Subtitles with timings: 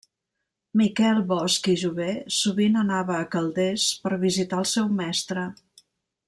[0.79, 5.47] Miquel Bosch i Jover sovint anava a Calders per visitar el seu mestre.